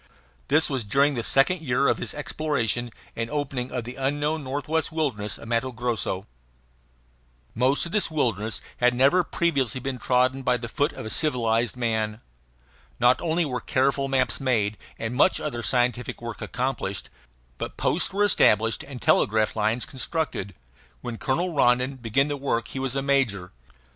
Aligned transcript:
This 0.47 0.67
was 0.67 0.83
during 0.83 1.13
the 1.13 1.21
second 1.21 1.61
year 1.61 1.87
of 1.87 1.99
his 1.99 2.15
exploration 2.15 2.89
and 3.15 3.29
opening 3.29 3.71
of 3.71 3.83
the 3.83 3.97
unknown 3.97 4.43
northwestern 4.43 4.95
wilderness 4.95 5.37
of 5.37 5.47
Matto 5.47 5.71
Grosso. 5.71 6.25
Most 7.53 7.85
of 7.85 7.91
this 7.91 8.09
wilderness 8.09 8.61
had 8.77 8.95
never 8.95 9.23
previously 9.23 9.79
been 9.79 9.99
trodden 9.99 10.41
by 10.41 10.57
the 10.57 10.67
foot 10.67 10.91
of 10.93 11.05
a 11.05 11.11
civilized 11.11 11.77
man. 11.77 12.19
Not 12.99 13.21
only 13.21 13.45
were 13.45 13.61
careful 13.61 14.07
maps 14.07 14.39
made 14.39 14.75
and 14.97 15.13
much 15.13 15.39
other 15.39 15.61
scientific 15.61 16.19
work 16.19 16.41
accomplished, 16.41 17.11
but 17.59 17.77
posts 17.77 18.11
were 18.11 18.23
established 18.23 18.81
and 18.81 18.99
telegraph 18.99 19.55
lines 19.55 19.85
constructed. 19.85 20.55
When 21.01 21.19
Colonel 21.19 21.53
Rondon 21.53 21.97
began 21.97 22.27
the 22.27 22.37
work 22.37 22.69
he 22.69 22.79
was 22.79 22.95
a 22.95 23.03
major. 23.03 23.51